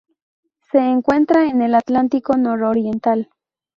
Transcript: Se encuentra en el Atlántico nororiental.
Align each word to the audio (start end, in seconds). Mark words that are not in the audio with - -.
Se 0.71 0.79
encuentra 0.79 1.45
en 1.47 1.61
el 1.61 1.75
Atlántico 1.75 2.35
nororiental. 2.35 3.29